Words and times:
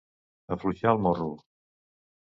Afluixar 0.55 0.95
el 0.95 1.03
morro. 1.05 1.31